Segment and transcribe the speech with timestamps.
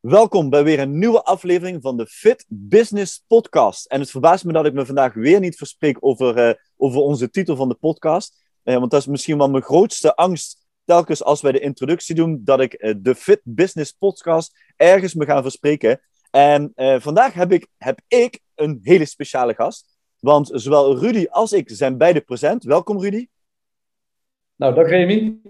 [0.00, 3.86] Welkom bij weer een nieuwe aflevering van de Fit Business Podcast.
[3.86, 7.30] En het verbaast me dat ik me vandaag weer niet verspreek over, uh, over onze
[7.30, 8.44] titel van de podcast.
[8.64, 12.40] Uh, want dat is misschien wel mijn grootste angst telkens als wij de introductie doen,
[12.44, 16.00] dat ik uh, de Fit Business Podcast ergens me ga verspreken.
[16.30, 19.98] En vandaag heb ik, heb ik een hele speciale gast.
[20.18, 22.64] Want zowel Rudy als ik zijn beide present.
[22.64, 23.28] Welkom Rudy.
[24.56, 25.40] Nou, dag Remy.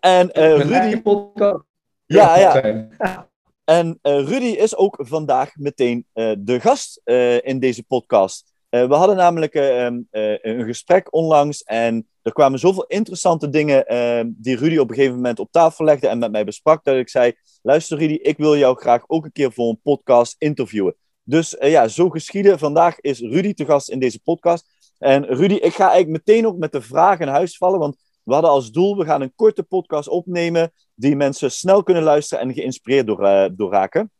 [0.00, 1.02] En Rudy...
[1.02, 1.64] podcast.
[2.06, 3.28] Ja, ja.
[3.64, 8.52] En uh, Rudy is ook vandaag meteen uh, de gast uh, in deze podcast.
[8.68, 14.56] we hadden namelijk ehm, een gesprek onlangs en er kwamen zoveel interessante dingen ehm, die
[14.56, 17.32] Rudy op een gegeven moment op tafel legde en met mij besprak, dat ik zei,
[17.62, 20.94] luister Rudy, ik wil jou graag ook een keer voor een podcast interviewen.
[21.22, 22.58] Dus ja, zo geschieden.
[22.58, 24.64] Vandaag is Rudy te gast in deze podcast.
[24.98, 28.32] En Rudy, ik ga eigenlijk meteen ook met de vraag in huis vallen, want we
[28.32, 32.54] hadden als doel, we gaan een korte podcast opnemen die mensen snel kunnen luisteren en
[32.54, 34.10] geïnspireerd door, uh, door raken.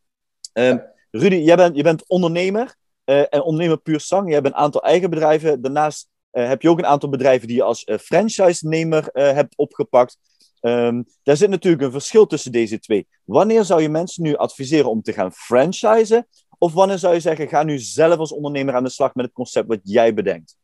[0.55, 0.75] Uh,
[1.11, 4.29] Rudy, jij bent, je bent ondernemer uh, en ondernemer puur sang.
[4.29, 5.63] Je hebt een aantal eigen bedrijven.
[5.63, 10.19] Daarnaast eh, heb je ook een aantal bedrijven die je als franchise-nemer hebt opgepakt.
[10.61, 13.07] Um, daar zit natuurlijk een verschil tussen deze twee.
[13.25, 16.27] Wanneer zou je mensen nu adviseren om te gaan franchisen?
[16.59, 19.35] Of wanneer zou je zeggen, ga nu zelf als ondernemer aan de slag met het
[19.35, 20.57] concept wat jij bedenkt?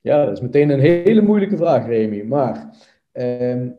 [0.00, 2.22] Ja, dat is meteen een hele moeilijke vraag, Remy.
[2.22, 2.76] Maar
[3.12, 3.70] uh,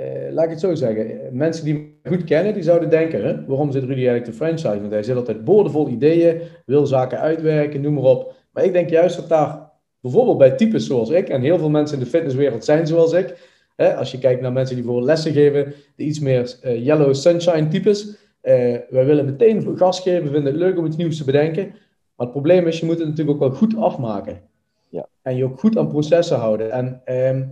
[0.00, 1.18] uh, laat ik het zo zeggen.
[1.32, 4.80] Mensen die me goed kennen, die zouden denken: hè, waarom zit Rudy eigenlijk te franchise?
[4.80, 8.34] Want hij zit altijd boordevol ideeën, wil zaken uitwerken, noem maar op.
[8.52, 11.98] Maar ik denk juist dat daar bijvoorbeeld bij types zoals ik, en heel veel mensen
[11.98, 13.56] in de fitnesswereld zijn zoals ik.
[13.76, 17.14] Hè, als je kijkt naar mensen die voor lessen geven, de iets meer uh, yellow
[17.14, 18.06] sunshine types.
[18.42, 18.54] Uh,
[18.88, 21.66] wij willen meteen gas geven, vinden het leuk om iets nieuws te bedenken.
[22.16, 24.40] Maar het probleem is, je moet het natuurlijk ook wel goed afmaken.
[24.88, 25.08] Ja.
[25.22, 26.70] En je ook goed aan processen houden.
[26.70, 27.44] En ehm,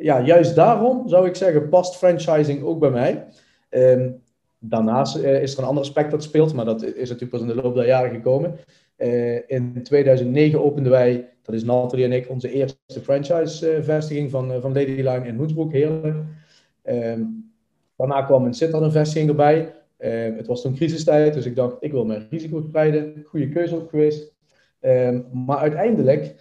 [0.00, 3.26] ja, juist daarom zou ik zeggen, past franchising ook bij mij.
[3.70, 4.22] Um,
[4.58, 7.46] daarnaast uh, is er een ander aspect dat speelt, maar dat is natuurlijk pas in
[7.46, 8.58] de loop der jaren gekomen.
[8.98, 14.72] Uh, in 2009 openden wij, dat is Nathalie en ik, onze eerste franchise-vestiging van, van
[14.72, 16.16] Ladyline in Hoensbroek, heerlijk.
[16.84, 17.52] Um,
[17.96, 19.74] daarna kwam een Sittard-vestiging erbij.
[19.98, 23.22] Uh, het was toen crisistijd, dus ik dacht, ik wil mijn risico spreiden.
[23.26, 24.34] Goede keuze ook geweest.
[25.32, 26.34] Maar uiteindelijk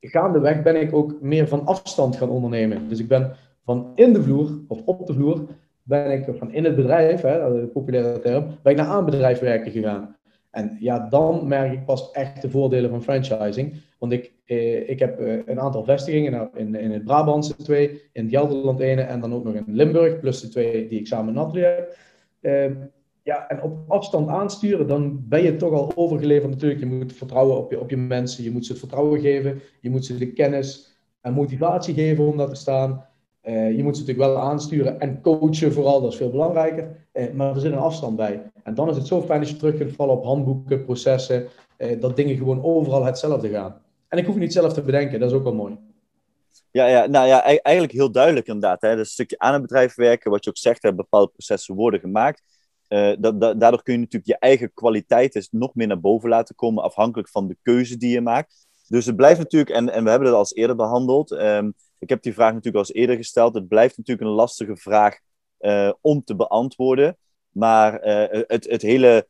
[0.00, 2.88] gaandeweg ben ik ook meer van afstand gaan ondernemen.
[2.88, 5.46] Dus ik ben van in de vloer, of op de vloer,
[5.82, 9.38] ben ik van in het bedrijf, hè, de populaire term, ben ik naar aan bedrijf
[9.38, 10.16] werken gegaan.
[10.50, 13.82] En ja, dan merk ik pas echt de voordelen van franchising.
[13.98, 18.02] Want ik, eh, ik heb eh, een aantal vestigingen nou, in, in het Brabantse twee,
[18.12, 21.06] in het Gelderland ene en dan ook nog in Limburg, plus de twee die ik
[21.06, 21.96] samen met Natalie heb.
[22.40, 22.76] Uh,
[23.22, 26.80] ja, en op afstand aansturen, dan ben je toch al overgeleverd natuurlijk.
[26.80, 29.90] Je moet vertrouwen op je, op je mensen, je moet ze het vertrouwen geven, je
[29.90, 33.04] moet ze de kennis en motivatie geven om daar te staan.
[33.44, 37.06] Uh, je moet ze natuurlijk wel aansturen en coachen vooral, dat is veel belangrijker.
[37.12, 38.42] Uh, maar er zit een afstand bij.
[38.62, 41.46] En dan is het zo fijn als je terug kunt vallen op handboeken, processen,
[41.78, 43.82] uh, dat dingen gewoon overal hetzelfde gaan.
[44.08, 45.78] En ik hoef niet zelf te bedenken, dat is ook wel mooi.
[46.70, 48.80] Ja, ja, nou ja, eigenlijk heel duidelijk inderdaad.
[48.80, 48.88] Hè.
[48.88, 51.74] Dat is een stukje aan het bedrijf werken, wat je ook zegt, er bepaalde processen
[51.74, 52.42] worden gemaakt.
[52.90, 57.28] Uh, daardoor kun je natuurlijk je eigen kwaliteiten nog meer naar boven laten komen, afhankelijk
[57.28, 58.68] van de keuze die je maakt.
[58.88, 61.30] Dus het blijft natuurlijk, en, en we hebben dat al eerder behandeld.
[61.30, 63.54] Um, ik heb die vraag natuurlijk al eerder gesteld.
[63.54, 65.18] Het blijft natuurlijk een lastige vraag
[65.60, 67.16] uh, om te beantwoorden.
[67.50, 69.28] Maar uh, het, het hele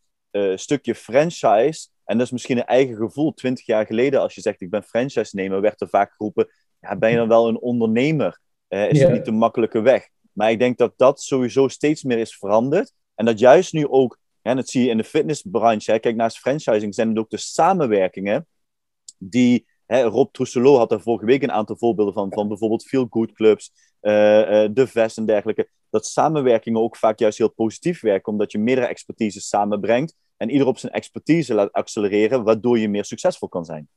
[0.54, 3.34] stukje franchise, en dat is misschien een eigen gevoel.
[3.34, 6.48] Twintig jaar geleden, als je zegt ik ben franchise-nemer, werd er vaak geroepen:
[6.80, 8.40] ja, ben je dan wel een ondernemer?
[8.68, 10.08] is het niet een makkelijke weg?
[10.32, 12.92] Maar ik denk dat dat sowieso steeds meer is veranderd.
[13.20, 16.94] En dat juist nu ook, en dat zie je in de fitnessbranche, kijk naast franchising
[16.94, 18.46] zijn het ook de samenwerkingen
[19.18, 23.06] die, hè, Rob Trousselot had daar vorige week een aantal voorbeelden van, van bijvoorbeeld Feel
[23.10, 23.72] Good Clubs,
[24.02, 24.12] uh,
[24.72, 28.86] De Vest en dergelijke, dat samenwerkingen ook vaak juist heel positief werken, omdat je meerdere
[28.86, 33.88] expertise samenbrengt en ieder op zijn expertise laat accelereren, waardoor je meer succesvol kan zijn.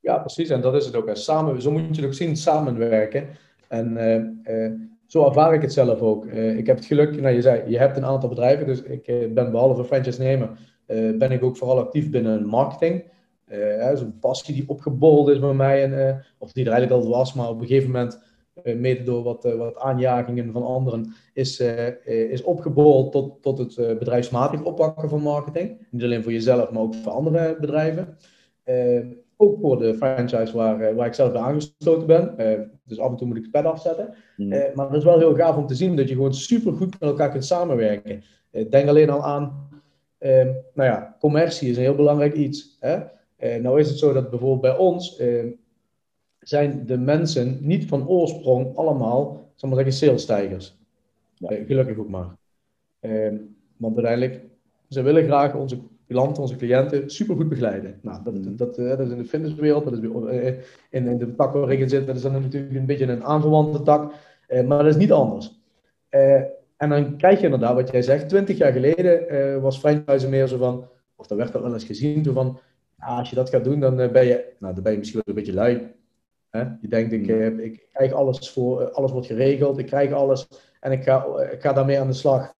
[0.00, 0.48] Ja, precies.
[0.48, 1.10] En dat is het ook.
[1.12, 3.28] Samen, zo moet je het ook zien, samenwerken.
[3.68, 3.96] En
[4.44, 4.72] uh,
[5.10, 6.24] zo ervaar ik het zelf ook.
[6.24, 9.08] Uh, ik heb het geluk, nou, je zei, je hebt een aantal bedrijven, dus ik
[9.08, 10.50] uh, ben behalve franchise-nemer,
[10.86, 13.04] uh, ben ik ook vooral actief binnen marketing.
[13.94, 17.48] Zo'n passie die opgebold is bij mij, en, of die er eigenlijk al was, maar
[17.48, 18.22] op een gegeven moment,
[18.62, 21.60] mede door wat, wat aanjagingen van anderen, is,
[22.04, 25.86] is opgebold tot, tot het bedrijfsmatig oppakken van marketing.
[25.90, 28.16] Niet alleen voor jezelf, maar ook voor andere bedrijven.
[29.36, 32.34] ook voor de franchise waar, waar ik zelf bij aangesloten ben.
[32.90, 34.14] Dus af en toe moet ik het pad afzetten.
[34.36, 34.48] Mm.
[34.48, 37.08] maar het is wel heel gaaf om te zien dat je gewoon super goed met
[37.08, 38.22] elkaar kunt samenwerken.
[38.70, 39.68] denk alleen al aan,
[40.74, 42.76] nou ja, commercie is een heel belangrijk iets.
[42.80, 42.98] Hè?
[43.58, 45.22] nou is het zo dat bijvoorbeeld bij ons
[46.40, 50.78] zijn de mensen niet van oorsprong allemaal, zal maar zeggen, salesstijgers.
[51.34, 51.48] Ja.
[51.66, 52.36] gelukkig ook maar.
[53.76, 54.40] want uiteindelijk,
[54.88, 55.78] ze willen graag onze
[56.10, 57.98] klanten, onze cliënten supergoed begeleiden.
[58.02, 58.56] Nou, dat, mm.
[58.56, 60.46] dat, eh, dat, is in de fitnesswereld, dat is eh,
[60.90, 63.24] in, in de tak waar ik in zit, dat is dan natuurlijk een beetje een
[63.24, 64.12] aanverwante tak,
[64.46, 65.58] eh, maar dat is niet anders.
[66.76, 70.56] en dan krijg je inderdaad wat jij zegt, twintig jaar geleden was franchise meer zo
[70.56, 72.58] van, of dat werd wel eens gezien, zo van,
[72.98, 75.42] als je dat gaat doen, dan ben je, nou, dan ben je misschien wel een
[75.42, 75.92] beetje lui.
[76.50, 76.60] Hè?
[76.80, 77.58] Je denkt, ik, mm.
[77.58, 80.48] ik krijg alles voor, alles wordt geregeld, ik krijg alles
[80.80, 82.54] en ik ga, ik ga daarmee aan de slag.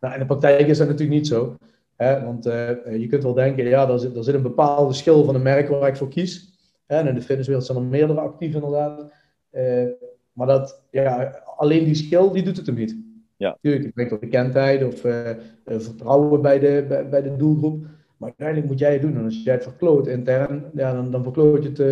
[0.00, 1.56] Nou, in de praktijk is dat natuurlijk niet zo.
[2.02, 2.24] Hè?
[2.24, 2.68] Want uh,
[2.98, 5.68] je kunt wel denken, ja, er zit, er zit een bepaalde schil van een merk
[5.68, 6.52] waar ik voor kies.
[6.86, 6.96] Hè?
[6.96, 9.12] En in de fitnesswereld zijn er meerdere actief inderdaad.
[9.52, 9.84] Uh,
[10.32, 12.96] maar dat, ja, alleen die schil, die doet het hem niet.
[13.36, 13.58] Ja.
[13.60, 15.30] Tuurlijk, ik denk op bekendheid of uh,
[15.64, 17.80] vertrouwen bij de, bij, bij, de doelgroep.
[18.16, 19.16] Maar uiteindelijk moet jij het doen.
[19.16, 21.82] En als jij het verkloot intern, ja, dan, dan verkloot je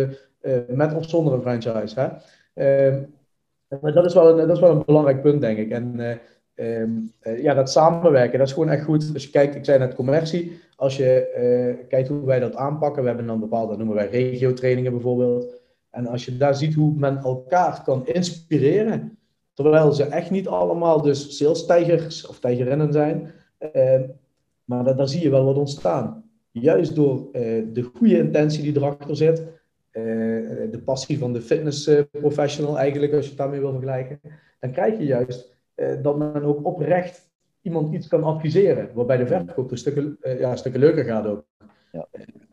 [0.41, 1.99] het met of zonder een franchise.
[1.99, 2.07] Hè?
[2.53, 3.03] Ehm,
[3.81, 5.69] maar dat is, wel een, dat is wel een belangrijk punt, denk ik.
[5.69, 5.99] En
[6.61, 9.09] Um, ja, dat samenwerken, dat is gewoon echt goed.
[9.13, 11.33] Als je kijkt, ik zei net commercie, als je
[11.79, 15.53] uh, kijkt hoe wij dat aanpakken, we hebben dan bepaalde, dat noemen wij regio-trainingen bijvoorbeeld.
[15.89, 19.17] En als je daar ziet hoe men elkaar kan inspireren,
[19.53, 23.31] terwijl ze echt niet allemaal dus sales-tijgers of tijgerinnen zijn,
[23.75, 23.99] uh,
[24.63, 26.23] maar daar zie je wel wat ontstaan.
[26.51, 27.41] Juist door uh,
[27.73, 29.43] de goede intentie die erachter zit,
[30.71, 34.19] de passie van de fitness professional eigenlijk, als je het daarmee wil vergelijken,
[34.59, 35.59] dan krijg je juist eh,
[36.01, 37.31] dat men ook oprecht
[37.61, 38.89] iemand iets kan adviseren.
[38.93, 41.43] Waarbij de verkoop een stukje, uh, ja, stukken leuker gaat ook.
[41.91, 42.07] Ja.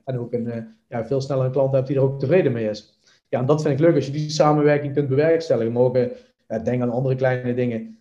[0.05, 2.69] en ook een, eh, ja, veel sneller een klant hebt die er ook tevreden mee
[2.69, 2.99] is.
[3.29, 5.73] Ja, en dat vind ik leuk als je die samenwerking kunt bewerkstelligen.
[5.73, 6.11] We mogen
[6.47, 7.99] denken aan andere kleine dingen.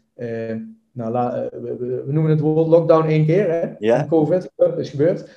[0.91, 3.69] nou, la, we, noemen het woord lockdown één keer, hè?
[3.79, 4.07] Ja.
[4.09, 5.29] COVID, is gebeurd.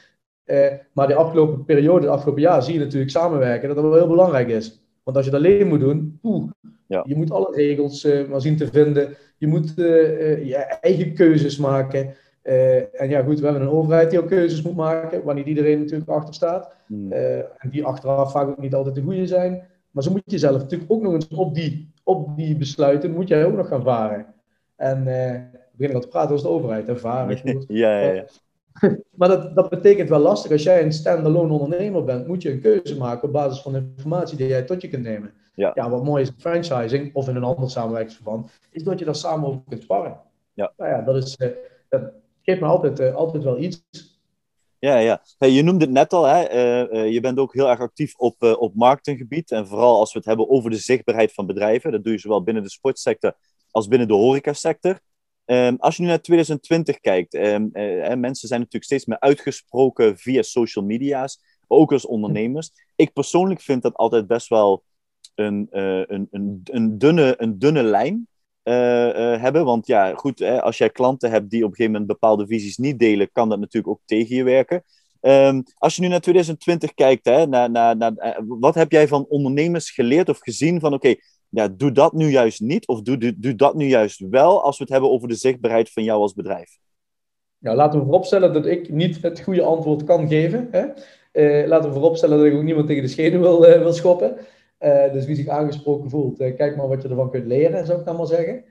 [0.92, 4.08] maar de afgelopen periode, het afgelopen jaar, zie je natuurlijk samenwerken, dat dat wel heel
[4.08, 4.82] belangrijk is.
[5.02, 6.50] Want als je dat alleen moet doen, poeh,
[6.90, 7.04] ja.
[7.06, 9.16] je moet alle regels maar zien te vinden.
[9.36, 12.14] Je moet uh, je eigen keuzes maken.
[12.42, 15.46] Uh, en ja, goed, we hebben een overheid die ook keuzes moet maken, waar niet
[15.46, 16.72] iedereen natuurlijk achter staat.
[16.86, 17.12] Hmm.
[17.12, 19.62] en die achteraf vaak ook niet altijd de goede zijn.
[19.90, 23.28] Maar zo moet je zelf natuurlijk ook nog eens op die, op die besluiten, moet
[23.28, 24.26] jij ook nog gaan varen.
[24.76, 25.40] En we
[25.72, 27.38] beginnen al te praten als de overheid, ervaren.
[27.68, 28.24] ja, ja, ja.
[29.18, 30.50] maar dat, dat betekent wel lastig.
[30.50, 34.36] Als jij een standalone ondernemer bent, moet je een keuze maken op basis van informatie
[34.36, 35.32] die jij tot je kunt nemen.
[35.54, 35.72] Ja.
[35.74, 39.14] ja, wat mooi is in franchising of in een ander samenwerkingsverband, is dat je daar
[39.14, 40.20] samen over kunt sparren.
[40.54, 40.72] Ja.
[40.76, 41.48] Nou ja, dat, is, uh,
[41.88, 42.12] dat
[42.42, 43.82] geeft me altijd, uh, altijd wel iets.
[44.78, 45.22] Ja, ja.
[45.38, 46.52] Hey, je noemde het net al, hè?
[46.92, 49.50] Uh, je bent ook heel erg actief op, op marketinggebied.
[49.50, 51.92] En vooral als we het hebben over de zichtbaarheid van bedrijven.
[51.92, 53.34] Dat doe je zowel binnen de sportsector
[53.70, 55.00] als binnen de horecasector.
[55.50, 57.70] Um, als je nu naar 2020 kijkt, um,
[58.20, 62.70] mensen zijn natuurlijk steeds meer uitgesproken via social media's, ook als ondernemers.
[62.96, 64.84] Ik persoonlijk vind dat altijd best wel
[65.34, 68.28] een, uh, een, een, een, dunne, een dunne lijn
[68.64, 68.74] uh,
[69.40, 69.64] hebben.
[69.64, 72.98] Want ja, goed, als jij klanten hebt die op een gegeven moment bepaalde visies niet
[72.98, 74.84] delen, kan dat natuurlijk ook tegen je werken.
[75.20, 78.14] Um, als je nu naar 2020 kijkt, hè, naar, naar,
[78.46, 81.14] wat heb jij van ondernemers geleerd of gezien van oké,
[81.50, 84.84] ja, doe dat nu juist niet of doe, doe, dat nu juist wel als we
[84.84, 86.78] het hebben over de zichtbaarheid van jou als bedrijf?
[87.58, 90.68] Ja, laten we vooropstellen dat ik niet het goede antwoord kan geven.
[90.70, 90.86] Hè?
[91.32, 94.36] Uh, laten we vooropstellen dat ik ook niemand tegen de schenen wil, uh, wil schoppen.
[94.80, 98.04] Uh, dus wie zich aangesproken voelt, kijk maar wat je ervan kunt leren, zou ik
[98.04, 98.64] dan maar zeggen.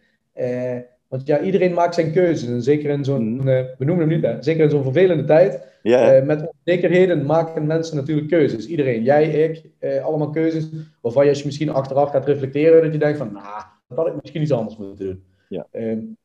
[1.10, 2.50] Want ja, iedereen maakt zijn keuzes.
[2.50, 3.44] En zeker in zo'n, mm.
[3.44, 5.68] we noemen hem niet, hè, zeker in zo'n vervelende tijd.
[5.84, 6.26] Yeah.
[6.26, 8.68] met onzekerheden maken mensen natuurlijk keuzes.
[8.68, 9.70] Iedereen, jij, ik,
[10.02, 10.70] allemaal keuzes.
[11.02, 14.08] Waarvan je als je misschien achteraf gaat reflecteren, dat je denkt van, nou, dat had
[14.08, 15.24] ik misschien iets anders moeten doen.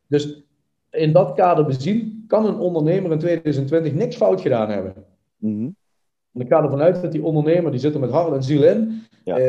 [0.07, 0.45] Dus
[0.91, 4.95] in dat kader bezien, kan een ondernemer in 2020 niks fout gedaan hebben.
[5.39, 5.77] Mm
[6.35, 9.03] Ik ga ervan uit dat die ondernemer, die zit er met hart en ziel in.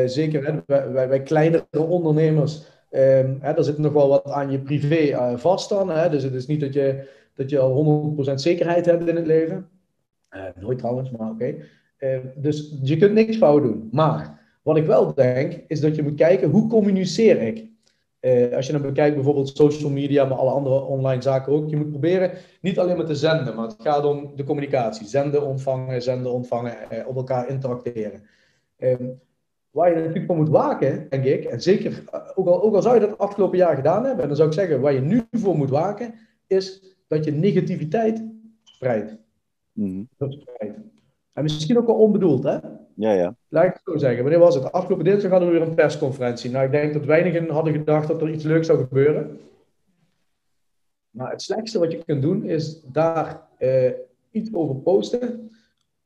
[0.06, 0.60] Zeker hè,
[0.92, 5.36] wij, wij, kleinere ondernemers, um, hè, daar zit nog wel wat aan je privé uh,
[5.36, 5.90] vast dan.
[5.90, 6.10] Hè?
[6.10, 9.68] Dus het is niet dat je, dat je al 100% zekerheid hebt in het leven.
[10.30, 11.54] Uh, nooit trouwens, maar oké.
[11.98, 12.32] Okay.
[12.36, 13.88] dus je kunt niks fout doen.
[13.92, 17.68] Maar wat ik wel denk, is dat je moet kijken, hoe communiceer ik?
[18.20, 21.70] Uh, als je dan bekijkt bijvoorbeeld social media, maar alle andere online zaken ook.
[21.70, 25.06] Je moet proberen niet alleen maar te zenden, maar het gaat om de communicatie.
[25.06, 28.22] Zenden, ontvangen, zenden, ontvangen, op elkaar interacteren.
[28.78, 29.20] Um,
[29.76, 32.82] waar je natuurlijk voor moet waken, denk ik, en zeker, eh, ook al, ook al
[32.82, 35.56] zou je dat afgelopen jaar gedaan hebben, dan zou ik zeggen, waar je nu voor
[35.56, 36.14] moet waken,
[36.46, 38.24] is dat je negativiteit
[38.62, 39.16] spreidt.
[39.72, 40.08] Mm.
[41.32, 42.58] En misschien ook wel onbedoeld, hè?
[42.94, 43.36] Ja, ja.
[43.48, 44.22] Laat ik het zo zeggen.
[44.22, 44.72] Wanneer was het?
[44.72, 46.50] Afgelopen dinsdag hadden we weer een persconferentie.
[46.50, 49.40] Nou, ik denk dat weinigen hadden gedacht dat er iets leuks zou gebeuren.
[51.10, 53.90] Maar het slechtste wat je kunt doen is daar uh,
[54.30, 55.50] iets over posten.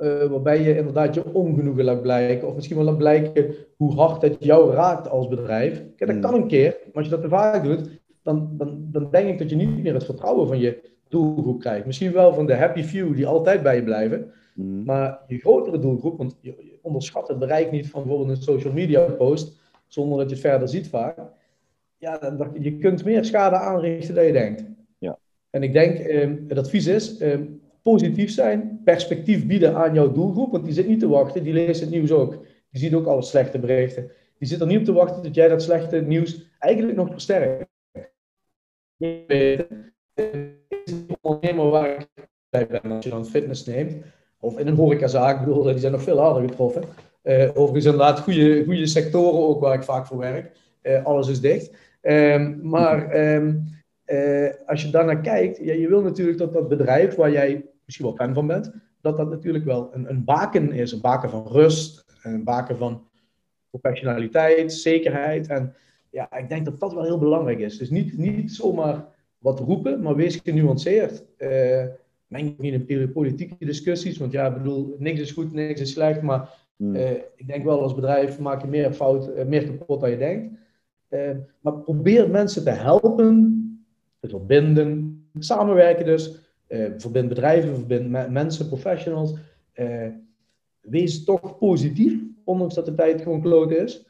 [0.02, 2.48] Uh, waarbij je inderdaad je ongenoegen laat blijken.
[2.48, 5.72] Of misschien wel laat blijken hoe hard het jou raakt als bedrijf.
[5.96, 6.20] Kijk, dat hmm.
[6.20, 6.76] kan een keer.
[6.84, 7.88] Maar als je dat te vaak doet,
[8.22, 11.86] dan, dan, dan denk ik dat je niet meer het vertrouwen van je doelgroep krijgt.
[11.86, 14.32] Misschien wel van de happy few die altijd bij je blijven.
[14.54, 14.84] Hmm.
[14.84, 19.04] Maar je grotere doelgroep, want je, onderschat het bereik niet van bijvoorbeeld een social media
[19.04, 21.18] post, zonder dat je het verder ziet vaak.
[21.98, 24.64] Ja, dan, je kunt meer schade aanrichten dan je denkt.
[24.98, 25.18] Ja.
[25.50, 27.38] En ik denk, eh, het advies is, eh,
[27.82, 31.80] positief zijn, perspectief bieden aan jouw doelgroep, want die zit niet te wachten, die leest
[31.80, 32.30] het nieuws ook.
[32.70, 34.10] Die ziet ook alle slechte berichten.
[34.38, 37.68] Die zit er niet op te wachten dat jij dat slechte nieuws eigenlijk nog versterkt.
[41.20, 42.08] ondernemer waar ik
[42.50, 44.04] bij ben, als je dan fitness neemt,
[44.40, 46.82] of in een horecazaak, bedoel, die zijn nog veel harder getroffen.
[47.22, 50.52] Uh, overigens inderdaad goede, goede sectoren ook waar ik vaak voor werk.
[50.82, 51.74] Uh, alles is dicht.
[52.02, 53.64] Um, maar um,
[54.06, 58.16] uh, als je daarnaar kijkt, ja, je wil natuurlijk dat dat bedrijf waar jij misschien
[58.16, 60.92] wel fan van bent, dat dat natuurlijk wel een, een baken is.
[60.92, 63.02] Een baken van rust, een baken van
[63.70, 65.46] professionaliteit, zekerheid.
[65.46, 65.74] En
[66.10, 67.78] ja, ik denk dat dat wel heel belangrijk is.
[67.78, 69.04] Dus niet, niet zomaar
[69.38, 71.24] wat roepen, maar wees genuanceerd.
[71.38, 71.84] Uh,
[72.26, 76.22] meng niet in politieke discussies, want ja, ik bedoel, niks is goed, niks is slecht,
[76.22, 76.94] maar hmm.
[76.94, 80.18] uh, ik denk wel als bedrijf maak je meer fout, uh, meer kapot dan je
[80.18, 80.58] denkt.
[81.60, 83.64] maar probeer mensen te helpen,
[84.20, 86.39] te verbinden, samenwerken dus.
[86.96, 89.34] Verbind bedrijven, verbind mensen, professionals.
[90.80, 94.08] wees toch positief, ondanks dat de tijd gewoon kloot is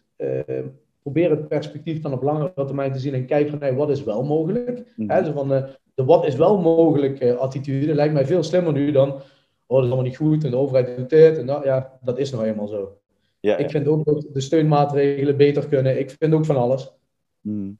[1.02, 4.04] probeer het perspectief dan op langere termijn te zien en kijk van hey, wat is
[4.04, 4.92] wel mogelijk.
[4.96, 8.90] Mm zo van, de, de wat is wel mogelijk attitude lijkt mij veel slimmer nu
[8.90, 9.22] dan
[9.70, 11.38] oh, dat is allemaal niet goed en de overheid doet dit.
[11.38, 12.98] En dat, ja, dat is nou eenmaal zo.
[13.40, 15.98] Ja, ik vind ook dat de steunmaatregelen beter kunnen.
[15.98, 16.92] Ik vind ook van alles.
[17.40, 17.72] Mhm.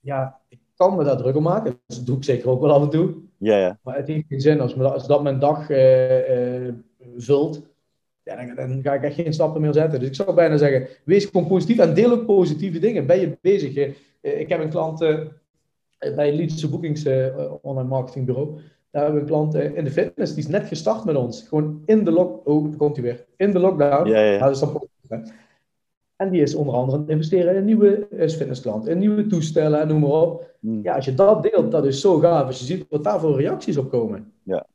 [0.00, 1.80] Ja, ik kan me daar druk om maken.
[1.86, 3.14] Dus dat doe ik zeker ook wel af en toe.
[3.36, 3.78] Ja, ja.
[3.82, 6.72] Maar het heeft geen zin als, me, als dat mijn dag uh, uh,
[7.16, 7.62] vult
[8.22, 9.98] ja, dan, ga ik echt geen stappen meer zetten.
[9.98, 13.06] Dus ik zou bijna zeggen, wees gewoon positief en deel ook positieve dingen.
[13.06, 13.76] Ben je bezig?
[13.76, 14.98] Eh, ik heb een klant
[15.98, 17.26] bij Leadse Boekings uh,
[17.62, 18.58] online marketingbureau.
[18.90, 21.48] Daar hebben we een klant in de fitness, die is net gestart met ons.
[21.48, 22.48] Gewoon in de lock...
[22.48, 23.24] Oh, komt hij weer.
[23.36, 24.08] In de lockdown.
[24.08, 24.38] Ja, ja.
[24.38, 25.34] dat is dan positief,
[26.20, 30.00] En die is onder andere investeren in een nieuwe fitnessklant, in nieuwe toestellen en noem
[30.00, 30.54] maar op.
[30.60, 30.80] Hmm.
[30.82, 32.46] Ja, als je dat deelt, dat is zo gaaf.
[32.46, 34.32] Als je ziet wat daar voor reacties op komen.
[34.42, 34.66] Ja.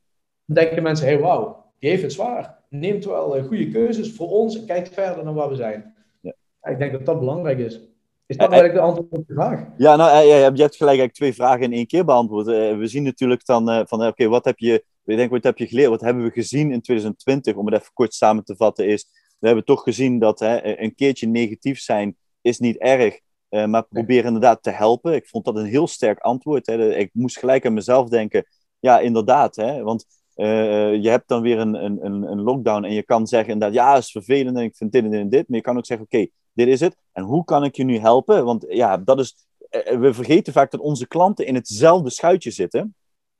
[0.44, 4.12] Dan denken mensen, hé, hey, wauw, die heeft het zwaar neemt wel eh, goede keuzes
[4.12, 5.94] voor ons en kijkt verder dan waar we zijn.
[6.20, 6.34] Ja.
[6.62, 7.80] Ik denk dat dat belangrijk is.
[8.26, 9.66] Is dat eigenlijk de antwoord op de vraag?
[9.76, 12.46] Ja, nou, je hebt gelijk eigenlijk twee vragen in één keer beantwoord.
[12.46, 15.58] Eh, we zien natuurlijk dan eh, van, oké, wat heb je, ik denk, wat heb
[15.58, 15.90] je geleerd?
[15.90, 17.54] Wat hebben we gezien in 2020?
[17.54, 19.06] Om het even kort samen te vatten is,
[19.38, 23.20] we hebben toch gezien dat hè, een keertje negatief zijn is niet erg.
[23.50, 25.14] Uh, maar probeer inderdaad te helpen.
[25.14, 26.66] Ik vond dat een heel sterk antwoord.
[26.66, 26.96] Hè.
[26.96, 28.46] Ik moest gelijk aan mezelf denken.
[28.78, 29.56] Ja, inderdaad.
[29.56, 29.82] Hè.
[29.82, 33.72] Want uh, je hebt dan weer een, een, een lockdown en je kan zeggen dat
[33.74, 35.48] ja, het is vervelend en ik vind dit en dit en dit.
[35.48, 36.96] Maar je kan ook zeggen, oké, dit is het.
[37.12, 38.44] En hoe kan ik je nu helpen?
[38.44, 39.36] Want ja, dat is,
[39.70, 42.94] uh, we vergeten vaak dat onze klanten in hetzelfde schuitje zitten.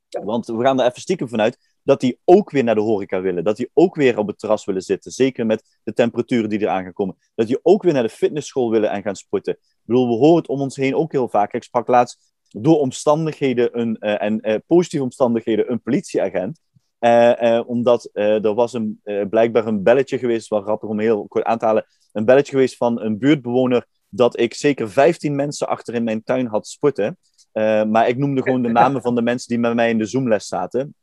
[0.09, 3.45] Want we gaan er even stiekem vanuit dat die ook weer naar de horeca willen.
[3.45, 5.13] Dat die ook weer op het terras willen zitten.
[5.13, 7.17] Zeker met de temperaturen die eraan gaan komen.
[7.35, 9.53] Dat die ook weer naar de fitnessschool willen en gaan sporten.
[9.53, 11.53] Ik bedoel, we horen het om ons heen ook heel vaak.
[11.53, 16.61] Ik sprak laatst door omstandigheden een, uh, en positieve omstandigheden een politieagent.
[17.01, 19.01] Uh, uh, omdat er was een,
[19.31, 22.77] blijkbaar een belletje geweest, wel grappig om heel kort aan te halen, een belletje geweest
[22.77, 27.19] van een buurtbewoner dat ik zeker 15 mensen achter in mijn tuin had sporten.
[27.89, 30.47] maar ik noemde gewoon de namen van de mensen die met mij in de Zoomles
[30.47, 30.95] zaten.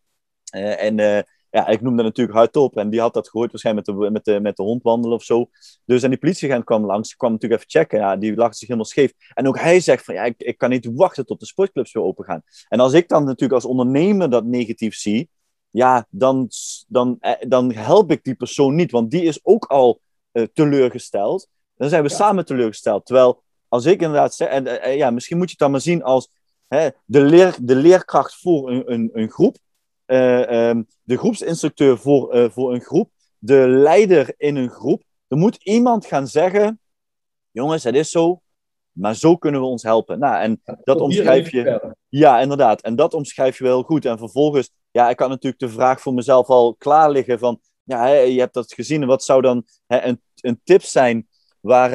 [0.60, 4.26] En ja, ik noemde natuurlijk hardop en die had dat gehoord waarschijnlijk met de, met
[4.26, 5.50] de, met de hond wandelen of zo.
[5.86, 8.00] Dus en die politieagent kwam langs, kwam natuurlijk even checken.
[8.00, 9.14] Ja, die lag zich helemaal scheef.
[9.34, 12.04] En ook hij zegt van ja, ik, ik kan niet wachten tot de sportclubs weer
[12.04, 12.42] open gaan.
[12.70, 15.30] En als ik dan natuurlijk als ondernemer dat negatief zie,
[15.70, 16.50] ja, dan,
[16.88, 20.00] dan, eh, dan help ik die persoon niet, want die is ook al
[20.32, 21.48] uh, teleurgesteld.
[21.76, 23.06] Dan zijn we samen teleurgesteld.
[23.06, 26.04] Terwijl, als ik inderdaad zeg, en uh, ja, misschien moet je het dan maar zien
[26.04, 26.30] als
[26.68, 29.58] hè, de, leer, de leerkracht voor een, een, een groep,
[30.06, 35.04] um, de groepsinstructeur voor, voor een groep, de leider in een groep.
[35.28, 36.80] Er moet iemand gaan zeggen:
[37.52, 38.42] jongens, het is zo,
[38.92, 40.20] maar zo kunnen we ons helpen.
[40.20, 41.96] Nou, en dat omschrijf je.
[42.10, 42.82] Ja, inderdaad.
[42.82, 44.06] En dat omschrijf je wel goed.
[44.06, 48.08] En vervolgens ja, ik had natuurlijk de vraag voor mezelf al klaar liggen van, ja,
[48.08, 49.06] je hebt dat gezien.
[49.06, 51.28] wat zou dan hè, een, een tip zijn?
[51.60, 51.92] Waar,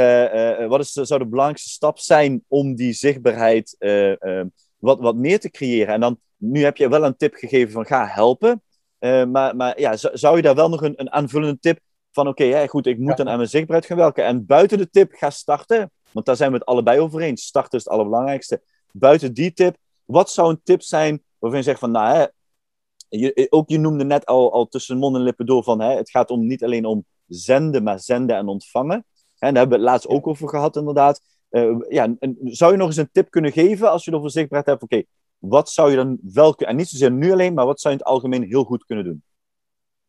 [0.61, 4.45] uh, wat is, zou de belangrijkste stap zijn om die zichtbaarheid uh,
[4.79, 5.95] wat, wat meer te creëren?
[5.95, 8.63] En dan, nu heb je wel een tip gegeven van ga helpen.
[9.31, 11.79] maar, maar ja, zou je daar wel nog een, een aanvullende tip
[12.11, 14.25] van oké, goed, ik moet dan aan mijn zichtbaarheid gaan werken.
[14.25, 15.91] En buiten de tip, ga starten.
[16.13, 17.43] Want daar zijn we het allebei over eens.
[17.43, 18.63] Starten is het allerbelangrijkste.
[18.93, 22.27] Buiten die tip, wat zou een tip zijn waarvan je zegt van, nou hè,
[23.09, 26.11] je, ook je noemde net al, al tussen mond en lippen door van, hè, het
[26.11, 29.05] gaat om, niet alleen om zenden, maar zenden en ontvangen.
[29.39, 31.21] En daar hebben we het laatst ook over gehad, inderdaad.
[31.51, 32.15] Uh, ja,
[32.45, 34.83] zou je nog eens een tip kunnen geven als je over zichtbaarheid hebt?
[34.83, 35.03] Oké,
[35.39, 38.01] wat zou je dan wel kunnen, en niet zozeer nu alleen, maar wat zou je
[38.01, 39.23] in het algemeen heel goed kunnen doen?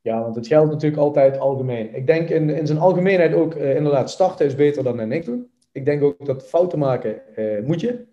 [0.01, 1.95] Ja, want het geldt natuurlijk altijd algemeen.
[1.95, 5.51] Ik denk in, in zijn algemeenheid ook uh, inderdaad starten is beter dan niks doen.
[5.71, 8.07] Ik denk ook dat fouten maken uh, moet je.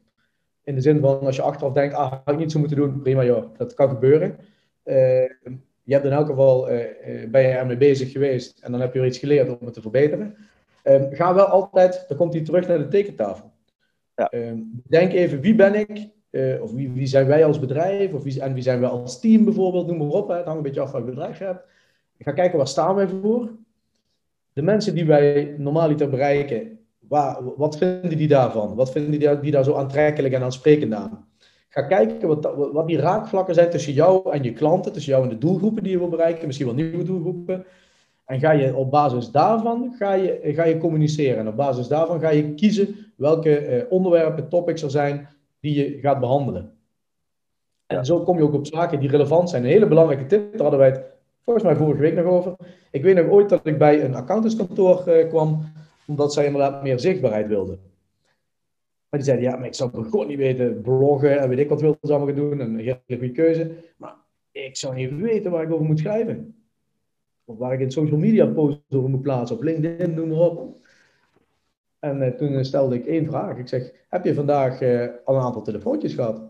[0.62, 3.00] In de zin van als je achteraf denkt, ah, had ik niet zo moeten doen,
[3.00, 4.38] prima joh, dat kan gebeuren.
[4.84, 4.94] Uh,
[5.82, 6.64] je hebt in elk geval,
[7.28, 9.80] ben je ermee bezig geweest en dan heb je weer iets geleerd om het te
[9.80, 10.36] verbeteren.
[10.82, 13.52] Ehm, ga wel altijd, dan komt hij terug naar de tekentafel.
[14.14, 14.28] Ja.
[14.28, 14.58] Ehm,
[14.88, 16.08] denk even, wie ben ik?
[16.62, 18.12] Of wie, wie, zijn wij als bedrijf?
[18.12, 19.86] Of wie, en wie zijn wij als team bijvoorbeeld?
[19.86, 20.28] Noem maar op.
[20.28, 20.34] Hè.
[20.34, 21.64] Het hangt een beetje af van je bedrijf hebt.
[22.18, 23.50] Ga kijken waar staan wij voor.
[24.52, 28.74] De mensen die wij normaliter bereiken, waar, wat vinden die daarvan?
[28.74, 31.28] Wat vinden die, die daar zo aantrekkelijk en aansprekend aan?
[31.68, 35.30] Ga kijken wat, wat die raakvlakken zijn tussen jou en je klanten, tussen jou en
[35.30, 37.64] de doelgroepen die je wil bereiken, misschien wel nieuwe doelgroepen.
[38.24, 41.38] En ga je op basis daarvan ga je, ga je communiceren.
[41.38, 45.28] En op basis daarvan ga je kiezen welke eh, onderwerpen, topics er zijn
[45.60, 46.72] die je gaat behandelen.
[47.86, 49.62] En zo kom je ook op zaken die relevant zijn.
[49.62, 51.04] Een hele belangrijke tip, daar hadden wij het
[51.44, 52.56] volgens mij vorige week nog over.
[52.90, 55.72] Ik weet nog ooit dat ik bij een accountantskantoor uh, kwam,
[56.06, 57.80] omdat zij inderdaad meer zichtbaarheid wilden.
[59.08, 61.80] Maar die zeiden, ja, maar ik zou gewoon niet weten, bloggen en weet ik wat
[61.80, 62.60] wilden ze allemaal gaan doen.
[62.60, 63.74] Een hele goede keuze.
[63.96, 64.14] Maar
[64.50, 66.54] ik zou niet weten waar ik over moet schrijven.
[67.44, 70.85] Of waar ik in social media posts over moet plaatsen, op LinkedIn, noem maar op.
[71.98, 73.58] En uh, toen stelde ik één vraag.
[73.58, 76.42] Ik zeg, heb je vandaag uh, al een aantal telefoontjes gehad?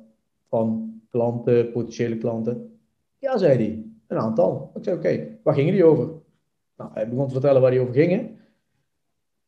[0.49, 2.79] Van klanten, potentiële klanten?
[3.19, 3.85] Ja, zei hij.
[4.07, 4.71] Een aantal.
[4.75, 6.09] Ik zei, oké, waar gingen die over?
[6.77, 8.39] Nou, hij begon te vertellen waar die over gingen.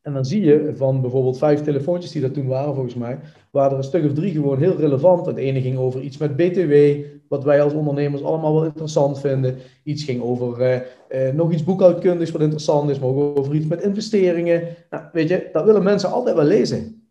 [0.00, 3.18] En dan zie je van bijvoorbeeld vijf telefoontjes die dat toen waren, volgens mij,
[3.50, 5.26] waren er een stuk of drie gewoon heel relevant.
[5.26, 9.56] Het ene ging over iets met BTW, wat wij als ondernemers allemaal wel interessant vinden.
[9.82, 13.66] Iets ging over uh, uh, nog iets boekhoudkundigs wat interessant is, maar ook over iets
[13.66, 14.62] met investeringen.
[14.90, 17.02] Nou, weet je, dat willen mensen altijd wel lezen.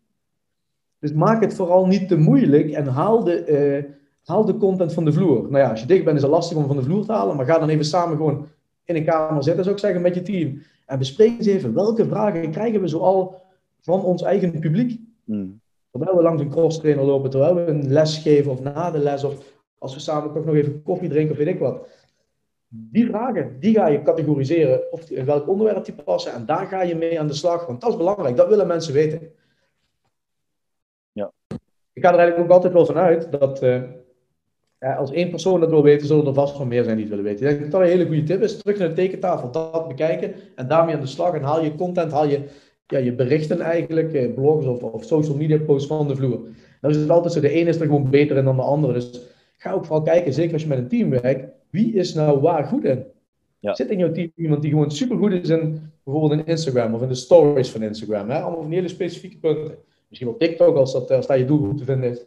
[0.98, 3.92] Dus maak het vooral niet te moeilijk en haal de, uh,
[4.24, 5.42] haal de content van de vloer.
[5.42, 7.36] Nou ja, als je dicht bent is het lastig om van de vloer te halen,
[7.36, 8.46] maar ga dan even samen gewoon
[8.84, 10.62] in een kamer zitten, zou ik zeggen, met je team.
[10.86, 13.42] En bespreek eens even, welke vragen krijgen we zoal
[13.80, 15.00] van ons eigen publiek?
[15.24, 15.60] Hmm.
[15.90, 18.98] Terwijl we langs een cross trainer lopen, terwijl we een les geven of na de
[18.98, 19.34] les, of
[19.78, 21.88] als we samen toch nog even koffie drinken of weet ik wat.
[22.68, 26.32] Die vragen, die ga je categoriseren of in welk onderwerp die passen.
[26.32, 28.36] En daar ga je mee aan de slag, want dat is belangrijk.
[28.36, 29.32] Dat willen mensen weten.
[31.12, 31.32] Ja.
[31.92, 33.62] Ik ga er eigenlijk ook altijd wel vanuit dat...
[33.62, 33.82] Uh,
[34.80, 37.14] ja, als één persoon dat wil weten, zullen er vast wel meer zijn die het
[37.14, 37.46] willen weten.
[37.46, 38.58] Ik denk dat dat een hele goede tip is.
[38.58, 41.34] Terug naar de tekentafel, dat bekijken en daarmee aan de slag.
[41.34, 42.48] En haal je content, haal je,
[42.86, 46.46] ja, je berichten eigenlijk, eh, blogs of, of social media posts van de vloer.
[46.80, 48.92] Dan is het altijd zo, de ene is er gewoon beter in dan de andere.
[48.92, 49.20] Dus
[49.58, 52.64] ga ook vooral kijken, zeker als je met een team werkt, wie is nou waar
[52.64, 53.04] goed in?
[53.58, 53.74] Ja.
[53.74, 57.08] Zit in jouw team iemand die gewoon supergoed is in bijvoorbeeld in Instagram of in
[57.08, 58.30] de stories van Instagram?
[58.30, 58.40] Hè?
[58.40, 59.76] Allemaal van hele specifieke punten.
[60.08, 62.26] Misschien op TikTok als, dat, als daar je doelgroep te vinden is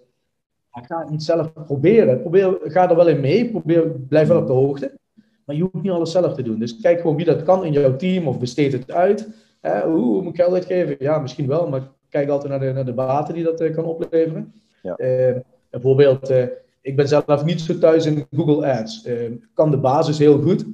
[0.71, 2.21] ga het niet zelf proberen.
[2.21, 4.99] Probeer, ga er wel in mee, probeer, blijf wel op de hoogte.
[5.45, 6.59] Maar je hoeft niet alles zelf te doen.
[6.59, 9.27] Dus kijk gewoon wie dat kan in jouw team of besteed het uit.
[9.61, 10.95] Uh, hoe moet ik geld uitgeven?
[10.99, 13.85] Ja, misschien wel, maar kijk altijd naar de, naar de baten die dat uh, kan
[13.85, 14.53] opleveren.
[14.81, 14.95] Ja.
[14.97, 15.35] Uh,
[15.69, 16.45] bijvoorbeeld, eh,
[16.81, 19.07] ik ben zelf niet zo thuis in Google Ads.
[19.53, 20.65] kan de basis heel goed,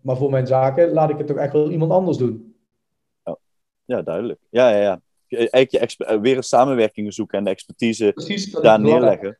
[0.00, 2.54] maar voor mijn zaken laat ik het toch echt wel iemand anders doen.
[3.24, 3.36] Ja,
[3.84, 4.40] ja duidelijk.
[4.50, 5.00] Ja, ja, ja
[5.36, 9.38] eigenlijk je eh, weer een samenwerking zoeken en de expertise Precies, daar neerleggen.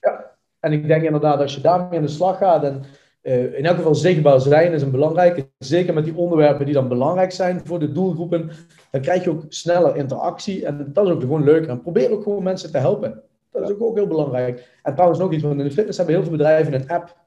[0.00, 2.82] Ja, en ik denk inderdaad, als je daarmee aan de slag gaat en
[3.22, 5.48] uh, in elk geval zichtbaar zijn is een belangrijke.
[5.58, 8.50] Zeker met die onderwerpen die dan belangrijk zijn voor de doelgroepen.
[8.90, 10.66] Dan krijg je ook sneller interactie.
[10.66, 11.66] En dat is ook gewoon leuk.
[11.66, 13.22] En probeer ook gewoon mensen te helpen.
[13.54, 14.78] Dat is ook, ook heel belangrijk.
[14.82, 17.22] En trouwens nog iets, want in de fitness hebben heel veel bedrijven een app.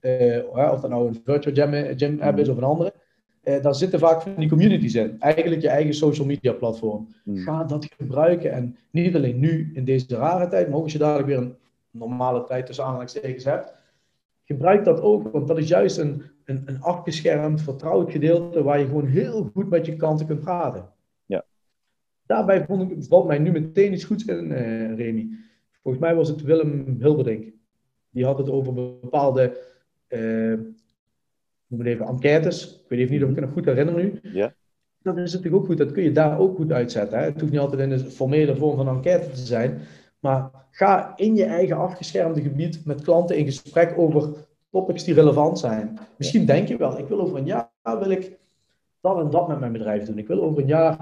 [0.00, 2.92] Uh, of dat nou een virtual gym, gym app is of een andere
[3.44, 5.16] eh, daar zitten vaak van die communities in.
[5.20, 7.08] Eigenlijk je eigen social media platform.
[7.24, 7.36] Hmm.
[7.36, 8.52] Ga dat gebruiken.
[8.52, 11.56] En niet alleen nu in deze rare tijd, maar ook als je dadelijk weer een
[11.90, 13.72] normale tijd tussen aanhalingstekens hebt.
[14.44, 18.86] Gebruik dat ook, want dat is juist een, een, een afgeschermd, vertrouwd gedeelte waar je
[18.86, 20.88] gewoon heel goed met je klanten kunt praten.
[22.26, 25.28] Daarbij vond ik, valt mij nu meteen iets goeds in, uh, Remy.
[25.82, 27.52] Volgens mij was het Willem Hilberdink.
[28.10, 29.56] Die had het over bepaalde
[30.08, 30.58] uh,
[31.66, 32.64] noem even enquêtes.
[32.64, 34.20] Ik weet even niet of ik het nog goed herinner nu.
[34.22, 34.54] Ja.
[35.02, 37.18] Dan is het natuurlijk ook goed, dat kun je daar ook goed uitzetten.
[37.18, 37.24] Hè?
[37.24, 39.80] Het hoeft niet altijd in de formele vorm van enquête te zijn.
[40.18, 44.34] Maar ga in je eigen afgeschermde gebied met klanten in gesprek over
[44.70, 45.98] topics die relevant zijn.
[46.16, 48.38] Misschien denk je wel, ik wil over een jaar jaar wil ik
[49.00, 50.18] dat en dat met mijn bedrijf doen.
[50.18, 50.96] Ik wil over een jaar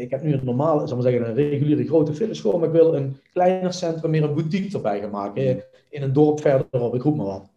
[0.00, 2.94] ik heb nu een normale, zal maar zeggen, een reguliere grote fitnessschool, maar ik wil
[2.94, 5.62] een kleiner centrum, meer een boutique erbij gaan maken.
[5.90, 7.50] In een dorp verderop, ik roep maar wat.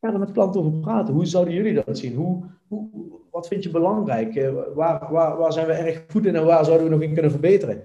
[0.00, 1.14] Ga er met klanten over praten.
[1.14, 2.14] Hoe zouden jullie dat zien?
[2.14, 2.88] Hoe, hoe,
[3.30, 4.36] wat vind je belangrijk?
[4.36, 7.12] Eh, waar, waar, waar zijn we erg goed in en waar zouden we nog in
[7.12, 7.82] kunnen verbeteren?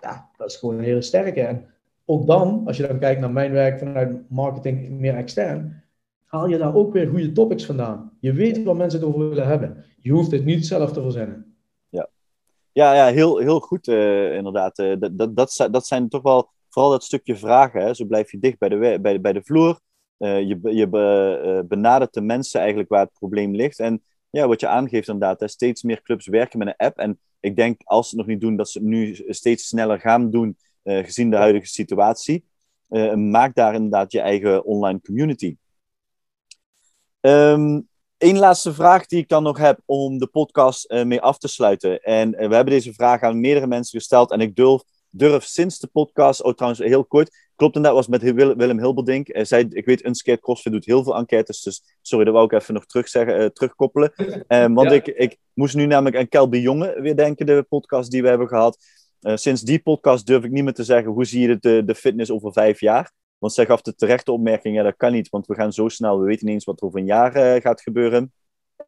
[0.00, 1.40] Ja, dat is gewoon een hele sterke.
[1.40, 1.64] En
[2.04, 5.82] ook dan, als je dan kijkt naar mijn werk vanuit marketing meer extern,
[6.24, 8.12] haal je daar ook weer goede topics vandaan.
[8.20, 9.84] Je weet waar mensen het over willen hebben.
[9.98, 11.51] Je hoeft het niet zelf te verzinnen.
[12.72, 14.78] Ja, ja heel, heel goed uh, inderdaad.
[14.78, 17.82] Uh, dat, dat, dat, dat zijn toch wel vooral dat stukje vragen.
[17.82, 17.94] Hè?
[17.94, 19.80] Zo blijf je dicht bij de, bij, bij de vloer.
[20.18, 23.78] Uh, je je be, benadert de mensen eigenlijk waar het probleem ligt.
[23.78, 26.98] En ja, wat je aangeeft inderdaad, hè, steeds meer clubs werken met een app.
[26.98, 30.00] En ik denk, als ze het nog niet doen, dat ze het nu steeds sneller
[30.00, 32.44] gaan doen, gezien de huidige situatie.
[33.14, 35.56] maak daar inderdaad je eigen online community.
[37.20, 37.88] Um,
[38.22, 41.48] Eén laatste vraag die ik dan nog heb om de podcast uh, mee af te
[41.48, 42.02] sluiten.
[42.02, 44.30] En uh, we hebben deze vraag aan meerdere mensen gesteld.
[44.30, 48.06] En ik durf, durf sinds de podcast, oh trouwens heel kort, klopt en dat was
[48.06, 49.28] met Willem Hilberdink.
[49.28, 52.52] Uh, zij, ik weet, Unscared CrossFit doet heel veel enquêtes, dus sorry, dat wou ik
[52.52, 54.12] even nog terug zeggen, terugkoppelen.
[54.74, 58.28] want ik, ik moest nu namelijk aan Kelby Jonge weer denken, de podcast die we
[58.28, 58.78] hebben gehad.
[59.20, 62.30] sinds die podcast durf ik niet meer te zeggen, hoe zie je de, de fitness
[62.30, 63.12] over vijf jaar?
[63.42, 66.18] Want zij gaf de terechte opmerking, ja, dat kan niet, want we gaan zo snel,
[66.18, 68.32] we weten niet eens wat er over een jaar uh, gaat gebeuren.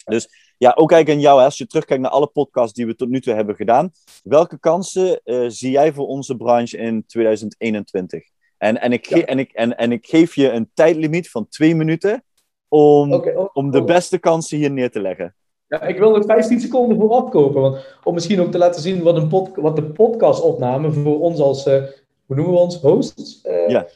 [0.04, 3.08] Dus ja, ook eigenlijk aan jou, als je terugkijkt naar alle podcasts die we tot
[3.08, 3.90] nu toe hebben gedaan,
[4.22, 8.22] welke kansen uh, zie jij voor onze branche in 2021?
[8.58, 9.24] En, en, ik, ja.
[9.24, 12.24] en, ik, en, en ik geef je een tijdlimiet van twee minuten
[12.68, 13.84] om, okay, oh, om de oh.
[13.84, 15.34] beste kansen hier neer te leggen.
[15.66, 19.02] Ja, ik wil nog 15 seconden voor opkopen, want, om misschien ook te laten zien
[19.02, 21.82] wat, een pod, wat de podcastopname voor ons als, uh,
[22.26, 23.86] hoe noemen we ons, hosts, ja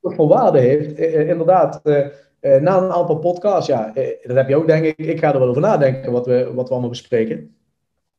[0.00, 0.94] toch voor waarde heeft.
[0.94, 1.80] Eh, eh, inderdaad,
[2.40, 4.98] na een aantal podcasts, ja, dat heb je ook denk ik.
[4.98, 7.56] Ik ga er wel over nadenken wat we, wat we allemaal bespreken.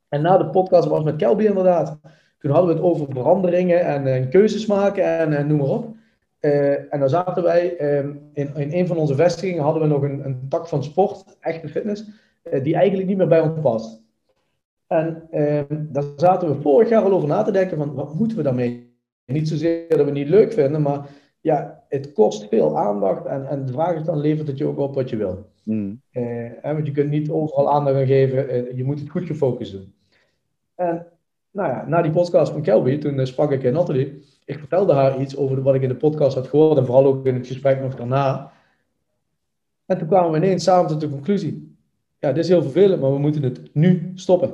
[0.10, 2.00] En na de podcast was met Kelby inderdaad.
[2.40, 5.96] Toen hadden we het over veranderingen en, en keuzes maken en, en noem maar op.
[6.90, 10.26] en dan zaten wij ehm, in, in een van onze vestigingen hadden we nog een,
[10.26, 12.06] een tak van sport, echte fitness,
[12.64, 14.02] die eigenlijk niet meer bij ons past.
[14.90, 18.38] En uh, daar zaten we vorig jaar al over na te denken van wat moeten
[18.38, 18.94] we daarmee?
[19.26, 21.10] Niet zozeer dat we het niet leuk vinden, maar
[21.42, 24.78] ja, het kost veel aandacht en, en de vraag is dan, levert het je ook
[24.78, 25.46] op wat je wil?
[25.64, 26.02] Mm.
[26.12, 29.72] Uh, want je kunt niet overal aandacht aan geven, uh, je moet het goed gefocust
[29.72, 29.94] doen.
[30.76, 31.08] En
[31.52, 34.94] nou ja, na die podcast van Kelby, toen uh, sprak ik in Natalie, ik vertelde
[34.94, 37.48] haar iets over wat ik in de podcast had gehoord en vooral ook in het
[37.48, 38.52] gesprek nog daarna.
[39.86, 41.78] En toen kwamen we ineens samen tot de conclusie,
[42.20, 44.50] ja, dit is heel vervelend, maar we moeten het nu stoppen.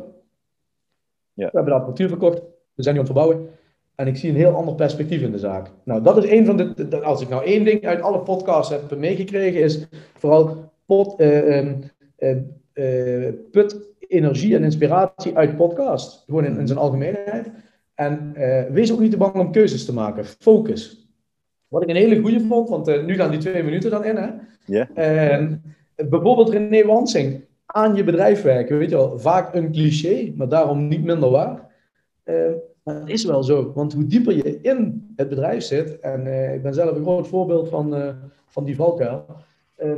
[1.33, 1.45] Ja.
[1.45, 2.41] We hebben de apparatuur verkocht,
[2.73, 3.49] we zijn nu aan het verbouwen.
[3.95, 5.67] En ik zie een heel ander perspectief in de zaak.
[5.83, 7.01] Nou, dat is een van de.
[7.01, 11.65] als ik nou één ding uit alle podcasts heb meegekregen, is vooral pot, uh,
[12.19, 13.77] uh, put
[14.07, 16.23] energie en inspiratie uit podcast.
[16.25, 17.51] Gewoon in, in zijn algemeenheid.
[17.93, 18.33] En
[18.71, 20.25] wees ook niet te bang om keuzes te maken.
[20.25, 21.09] Focus.
[21.67, 24.15] Wat ik een hele goede vond, want nu gaan die twee minuten dan in.
[24.15, 24.29] Hè?
[24.65, 25.51] Yeah.
[25.95, 27.43] bijvoorbeeld René Wansing.
[27.65, 28.77] Aan je bedrijf werken.
[28.77, 31.71] Weet je wel, vaak een cliché, maar daarom niet minder waar.
[32.85, 36.61] Het is wel zo, want hoe dieper je in het bedrijf zit, en uh, ik
[36.61, 38.09] ben zelf een groot voorbeeld van, uh,
[38.47, 39.25] van die valkuil,
[39.83, 39.91] uh,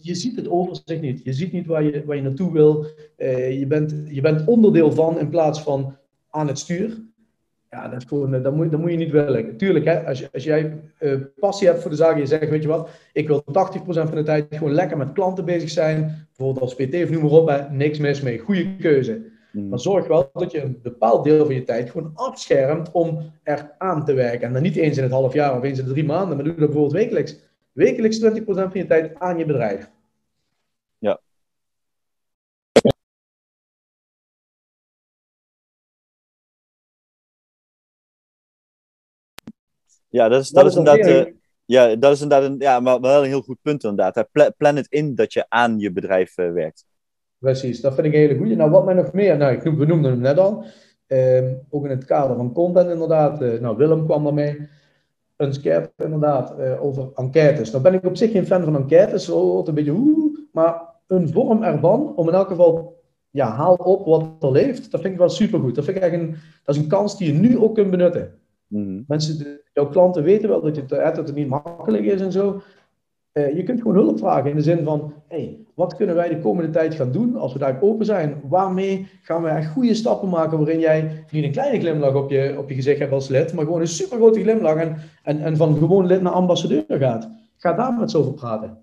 [0.00, 1.24] je ziet het overzicht niet.
[1.24, 2.86] Je ziet niet waar je, waar je naartoe wil.
[3.16, 5.96] je, bent, je bent onderdeel van in plaats van
[6.30, 7.04] aan het stuur.
[7.70, 8.04] Ja, dat,
[8.42, 9.56] dat, moet, dat moet je niet willen.
[9.56, 10.80] Tuurlijk, hè, als, als jij
[11.38, 13.52] passie hebt voor de zaak je zegt, weet je wat, ik wil 80%
[13.84, 17.30] van de tijd gewoon lekker met klanten bezig zijn, bijvoorbeeld als PT of noem maar
[17.30, 19.34] op, hè, niks mis mee, goede keuze.
[19.56, 19.68] Mm.
[19.68, 23.74] Maar zorg wel dat je een bepaald deel van je tijd gewoon afschermt om er
[23.78, 24.46] aan te werken.
[24.46, 26.44] En dan niet eens in het half jaar of eens in de drie maanden, maar
[26.44, 27.36] doe dat bijvoorbeeld wekelijks.
[27.72, 29.90] Wekelijks 20% van je tijd aan je bedrijf.
[30.98, 31.20] Ja.
[40.08, 41.26] Ja, dat is, dat, is inderdaad.
[41.26, 41.32] Uh,
[41.64, 44.28] ja, dat is inderdaad een, ja, maar wel een heel goed punt inderdaad.
[44.56, 46.84] Plan het in dat je aan je bedrijf uh, werkt.
[47.38, 48.54] Precies, dat vind ik een hele goede.
[48.54, 50.64] Nou, wat mij nog meer, nou, ik, we noemden hem net al,
[51.06, 53.42] ehm, ook in het kader van content inderdaad.
[53.42, 54.68] Uh, nou, Willem kwam daarmee.
[55.36, 57.70] Een scherp inderdaad uh, over enquêtes.
[57.70, 61.28] Nou ben ik op zich geen fan van enquêtes, zo een beetje oeh, maar een
[61.28, 65.18] vorm ervan, om in elk geval, ja, haal op wat er leeft, dat vind ik
[65.18, 65.74] wel supergoed.
[65.74, 68.38] Dat vind ik echt een, dat is een kans die je nu ook kunt benutten.
[68.66, 72.60] Mm Mensen, jouw klanten weten wel dat, je, dat het niet makkelijk is en zo,
[73.40, 76.70] je kunt gewoon hulp vragen in de zin van, hey, wat kunnen wij de komende
[76.70, 78.40] tijd gaan doen als we daar open zijn?
[78.48, 82.54] Waarmee gaan we echt goede stappen maken waarin jij niet een kleine glimlach op je,
[82.58, 85.56] op je gezicht hebt als lid, maar gewoon een super grote glimlach en, en, en
[85.56, 87.30] van gewoon lid naar ambassadeur gaat.
[87.56, 88.78] Ga daar met zoveel praten.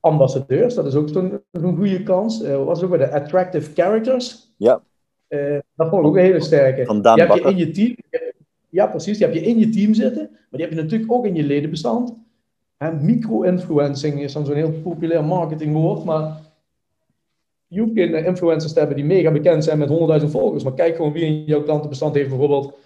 [0.00, 2.42] ambassadeurs, dat is ook zo'n goede kans.
[2.42, 4.52] Uh, was ook bij de attractive characters.
[4.56, 4.82] Ja.
[5.28, 6.84] Uh, dat vond ik ook een hele sterke.
[6.84, 7.96] Van die heb je in je team.
[8.68, 9.18] Ja, precies.
[9.18, 10.28] Die heb je in je team zitten.
[10.30, 12.14] Maar die heb je natuurlijk ook in je ledenbestand.
[12.92, 16.04] Micro-influencing is dan zo'n heel populair marketingwoord.
[16.04, 16.36] Maar
[17.66, 20.64] je hoeft geen influencers hebben die mega bekend zijn met 100.000 volgers.
[20.64, 22.78] Maar kijk gewoon wie in jouw klantenbestand heeft bijvoorbeeld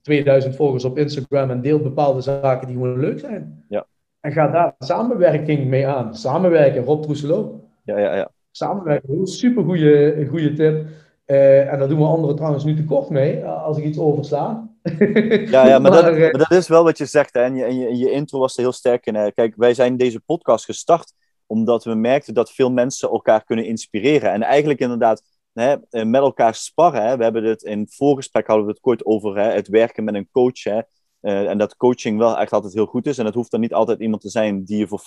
[0.00, 3.64] 2000 volgers op Instagram en deelt bepaalde zaken die gewoon leuk zijn.
[3.68, 3.86] Ja.
[4.20, 6.14] En ga daar samenwerking mee aan.
[6.16, 7.60] Samenwerken, Rob Troeselo.
[7.84, 8.30] Ja, ja, ja.
[8.50, 9.62] Samenwerken, super
[10.28, 10.86] goede, tip.
[11.26, 14.68] Uh, en daar doen we anderen trouwens nu tekort mee, eh, als ik iets oversla.
[14.84, 17.34] Ja, ja maar, maar, dat, maar, dat, is wel wat je zegt.
[17.34, 17.42] Hè?
[17.42, 19.14] En, je, en je, je intro was er heel sterk in.
[19.14, 19.32] Hè?
[19.32, 21.12] Kijk, wij zijn deze podcast gestart
[21.46, 24.32] omdat we merkten dat veel mensen elkaar kunnen inspireren.
[24.32, 27.06] En eigenlijk inderdaad hè, met elkaar sparren.
[27.06, 27.16] Hè?
[27.16, 30.14] We hebben het in het voorgesprek hadden we het kort over hè, het werken met
[30.14, 30.62] een coach.
[30.62, 30.80] Hè?
[31.20, 33.18] Uh, en dat coaching wel echt altijd heel goed is.
[33.18, 35.02] En het hoeft dan niet altijd iemand te zijn die je voor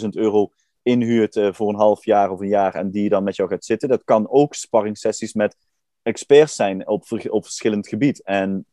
[0.00, 0.50] 50.000 euro
[0.82, 3.64] inhuurt uh, voor een half jaar of een jaar en die dan met jou gaat
[3.64, 3.88] zitten.
[3.88, 5.56] Dat kan ook sparringssessies met
[6.02, 8.22] experts zijn op, op verschillend gebied.
[8.22, 8.66] En,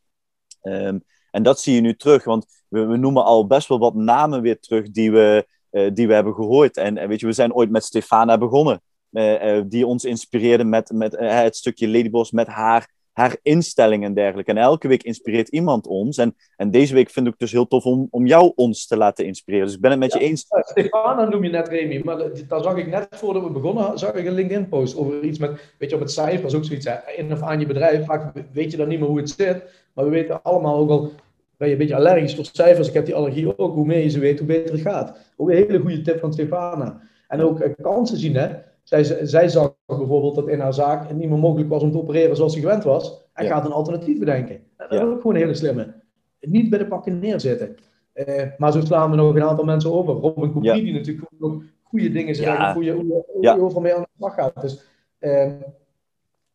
[0.67, 4.41] um, en dat zie je nu terug, want we, noemen al best wel wat namen
[4.41, 6.77] weer terug die we, uh, die we hebben gehoord.
[6.77, 8.81] En, weet je, we zijn ooit met Stefana begonnen.
[9.11, 14.51] Uh, die ons inspireerde met, met het stukje Ladyboss, met haar haar instelling en dergelijke.
[14.51, 16.17] En elke week inspireert iemand ons.
[16.17, 18.97] En, en deze week vind ik het dus heel tof om, om jou ons te
[18.97, 19.65] laten inspireren.
[19.65, 20.45] Dus ik ben het met je eens.
[20.59, 22.01] Stefana noem je net, Remy.
[22.03, 25.73] Maar daar zag ik net voordat we begonnen, zag ik een LinkedIn-post over iets met,
[25.77, 26.87] weet je, op het cijfers ook zoiets.
[27.15, 29.63] In of aan je bedrijf, vaak weet je dan niet meer hoe het zit.
[29.93, 31.11] Maar we weten allemaal ook al,
[31.57, 32.87] ben je een beetje allergisch voor cijfers.
[32.87, 33.73] Ik heb die allergie ook.
[33.73, 35.17] Hoe meer je ze weet, hoe beter het gaat.
[35.37, 37.01] Ook een hele goede tip van Stefana.
[37.27, 38.47] En ook eh, kansen zien, hè.
[38.87, 41.97] Zij, zij zag bijvoorbeeld dat in haar zaak het niet meer mogelijk was om te
[41.97, 43.29] opereren zoals ze gewend was.
[43.33, 44.59] En gaat een alternatief bedenken.
[44.77, 45.93] Dat is ook gewoon een hele slimme.
[46.39, 47.75] Niet bij de pakken neerzitten.
[48.13, 50.13] Uh, maar zo slaan we nog een aantal mensen over.
[50.13, 50.73] Robin Coupie, ja.
[50.73, 52.73] die natuurlijk ook goede dingen ja.
[52.73, 54.61] goede, hoe, je overal mee aan de slag gaat.
[54.61, 54.83] Dus
[55.19, 55.51] uh,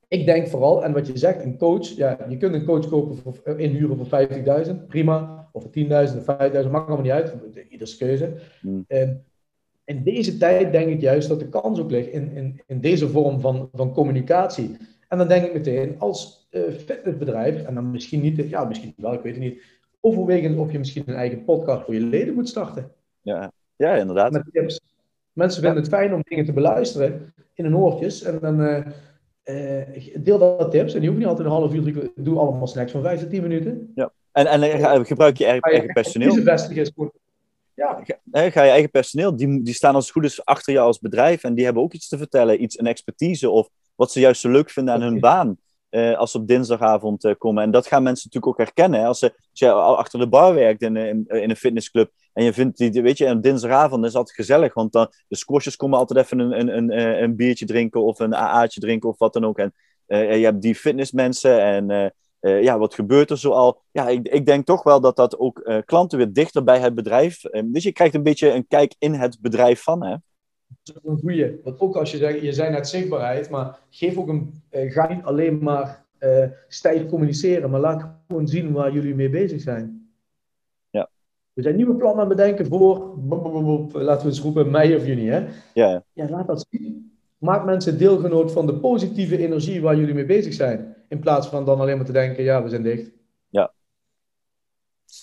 [0.08, 3.16] ik denk vooral, en wat je zegt, een coach, ja, je kunt een coach kopen
[3.16, 4.28] voor, inhuren voor
[4.66, 5.48] 50.000, prima.
[5.52, 7.34] Of voor 10.000 of 5.000, maakt allemaal niet uit.
[7.68, 8.32] Ieders keuze.
[8.62, 8.84] Mm.
[8.88, 9.08] Uh,
[9.84, 13.08] in deze tijd denk ik juist dat de kans ook ligt in, in, in deze
[13.08, 14.76] vorm van, van communicatie.
[15.08, 19.12] En dan denk ik meteen, als uh, fitnessbedrijf, en dan misschien niet, ja, misschien wel,
[19.12, 19.62] ik weet het niet,
[20.00, 22.90] overwegend of je misschien een eigen podcast voor je leden moet starten.
[23.20, 24.32] Ja, ja inderdaad.
[24.32, 24.80] Met tips.
[25.32, 28.22] Mensen vinden het fijn om dingen te beluisteren in hun oortjes.
[28.22, 28.86] En dan uh,
[29.44, 30.94] uh, deel dat tips.
[30.94, 33.30] En je hoeft niet altijd een half uur, te doe allemaal snacks van 5 tot
[33.30, 33.92] 10 minuten.
[33.94, 34.12] Ja.
[34.32, 36.36] En, en gebruik je eigen, eigen personeel.
[36.36, 36.92] is
[37.74, 38.02] ja.
[38.04, 40.98] Ga, ga je eigen personeel, die, die staan als het goed is achter jou als
[40.98, 44.40] bedrijf en die hebben ook iets te vertellen, iets, een expertise of wat ze juist
[44.40, 45.56] zo leuk vinden aan hun baan.
[45.90, 47.62] Uh, als ze op dinsdagavond uh, komen.
[47.62, 49.00] En dat gaan mensen natuurlijk ook herkennen.
[49.00, 49.06] Hè?
[49.06, 52.52] Als, ze, als je achter de bar werkt in, in, in, een fitnessclub en je
[52.52, 56.24] vindt die, weet je, een dinsdagavond is altijd gezellig, want dan, de squashers komen altijd
[56.24, 59.58] even een, een, een, een biertje drinken of een AA'tje drinken of wat dan ook.
[59.58, 59.74] En
[60.06, 63.82] uh, je hebt die fitnessmensen en uh, ja, wat gebeurt er zoal?
[63.90, 66.94] Ja, ik, ik denk toch wel dat dat ook uh, klanten weer dichter bij het
[66.94, 67.44] bedrijf.
[67.44, 70.16] Uh, dus je krijgt een beetje een kijk in het bedrijf van, hè?
[70.82, 71.60] Dat is een goeie.
[71.64, 75.24] Want ook als je zegt, je zei net zichtbaarheid, maar geef ook een, ga niet
[75.24, 76.04] alleen maar
[76.68, 80.10] stijf communiceren, maar laat gewoon zien waar jullie mee bezig zijn.
[80.90, 81.08] Ja.
[81.52, 83.14] We zijn nieuwe plannen aan het bedenken voor,
[83.92, 85.46] laten we eens roepen, mei of juni, hè?
[85.74, 86.04] Ja.
[86.12, 87.12] Ja, laat dat zien.
[87.38, 90.91] Maak mensen deelgenoot van de positieve energie waar jullie mee bezig zijn.
[91.12, 93.10] In plaats van dan alleen maar te denken, ja, we zijn dicht.
[93.48, 93.72] Ja.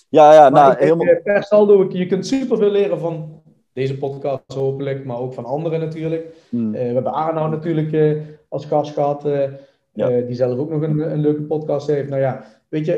[0.08, 1.06] Ja, ja, nou, helemaal...
[1.06, 5.80] Eh, per saldo, je kunt superveel leren van deze podcast hopelijk, maar ook van anderen
[5.80, 6.34] natuurlijk.
[6.48, 6.74] Hmm.
[6.74, 9.52] Uh, we hebben Arno natuurlijk uh, als gast gehad, uh,
[9.92, 10.08] ja.
[10.08, 12.08] die zelf ook nog een, een, leuke podcast heeft.
[12.08, 12.92] Nou ja, weet je,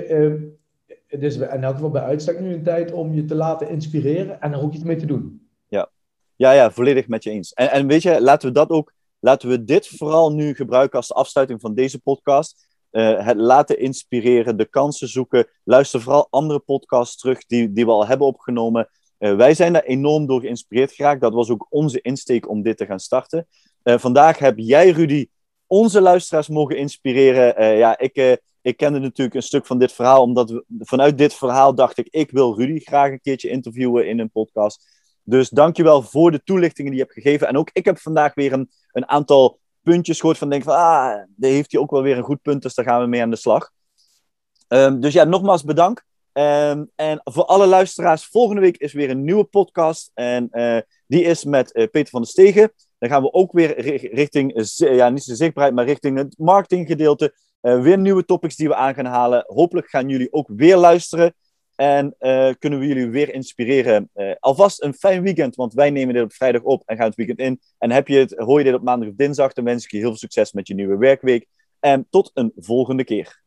[1.06, 4.40] het is in elk geval bij uitstek nu een tijd om je te laten inspireren
[4.40, 5.48] en er ook iets mee te doen.
[5.68, 5.90] Ja,
[6.36, 7.52] ja, ja volledig met je eens.
[7.52, 8.92] En, en weet je, laten we dat ook
[9.24, 12.66] Laten we dit vooral nu gebruiken als de afsluiting van deze podcast.
[12.92, 15.46] Uh, het laten inspireren, de kansen zoeken.
[15.64, 18.88] Luister vooral andere podcasts terug die, die we al hebben opgenomen.
[19.18, 21.20] Uh, wij zijn daar enorm door geïnspireerd geraakt.
[21.20, 23.46] Dat was ook onze insteek om dit te gaan starten.
[23.84, 25.26] Uh, vandaag heb jij, Rudy,
[25.66, 27.76] onze luisteraars mogen inspireren.
[27.76, 31.74] ja, ik, ik kende natuurlijk een stuk van dit verhaal, omdat we, vanuit dit verhaal
[31.74, 35.00] dacht ik, ik wil Rudy graag een keertje interviewen in een podcast.
[35.24, 37.48] Dus dankjewel voor de toelichtingen die je hebt gegeven.
[37.48, 41.24] En ook ik heb vandaag weer een, een aantal puntjes gehoord van denk van, ah,
[41.36, 43.30] daar heeft hij ook wel weer een goed punt, dus daar gaan we mee aan
[43.30, 43.70] de slag.
[44.68, 46.04] Um, dus ja, nogmaals bedankt.
[46.32, 50.10] Um, en voor alle luisteraars, volgende week is weer een nieuwe podcast.
[50.14, 52.72] En uh, die is met uh, Peter van der Stegen.
[52.98, 53.80] Dan gaan we ook weer
[54.14, 57.34] richting, ja, niet zo zichtbaarheid, maar richting het marketinggedeelte.
[57.60, 59.44] Weer nieuwe topics die we aan gaan halen.
[59.46, 61.34] Hopelijk gaan jullie ook weer luisteren.
[61.74, 62.16] En
[62.58, 64.10] kunnen we jullie weer inspireren.
[64.38, 67.38] alvast een fijn weekend, want wij nemen dit op vrijdag op en gaan het weekend
[67.38, 67.60] in.
[67.78, 69.98] En heb je het, hoor je dit op maandag of dinsdag, dan wens ik je
[69.98, 71.46] heel veel succes met je nieuwe werkweek.
[71.80, 73.41] En tot een volgende keer.